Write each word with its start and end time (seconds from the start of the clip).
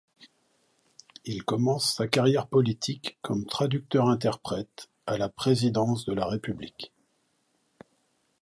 Il 1.25 1.43
commence 1.43 1.93
sa 1.97 2.07
carrière 2.07 2.47
politique 2.47 3.19
comme 3.21 3.45
traducteur-interprète 3.45 4.89
à 5.05 5.19
la 5.19 5.29
présidence 5.29 6.05
de 6.05 6.13
la 6.13 6.25
république. 6.25 6.91